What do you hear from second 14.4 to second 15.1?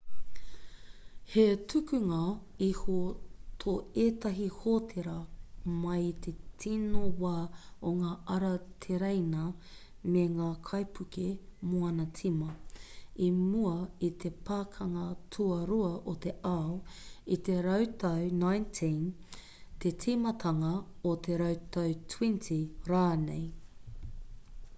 pakanga